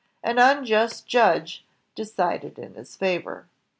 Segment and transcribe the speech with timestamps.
[0.23, 1.63] An unjust judge
[1.93, 3.45] decided in his favor.